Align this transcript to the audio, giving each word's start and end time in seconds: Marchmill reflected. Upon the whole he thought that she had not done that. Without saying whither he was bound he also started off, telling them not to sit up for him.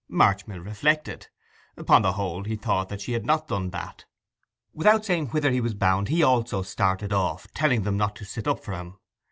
Marchmill 0.09 0.65
reflected. 0.65 1.27
Upon 1.77 2.01
the 2.01 2.13
whole 2.13 2.43
he 2.45 2.55
thought 2.55 2.89
that 2.89 3.01
she 3.01 3.11
had 3.11 3.23
not 3.23 3.47
done 3.47 3.69
that. 3.69 4.05
Without 4.73 5.05
saying 5.05 5.27
whither 5.27 5.51
he 5.51 5.61
was 5.61 5.75
bound 5.75 6.07
he 6.07 6.23
also 6.23 6.63
started 6.63 7.13
off, 7.13 7.45
telling 7.53 7.83
them 7.83 7.97
not 7.97 8.15
to 8.15 8.25
sit 8.25 8.47
up 8.47 8.63
for 8.63 8.71
him. 8.73 8.97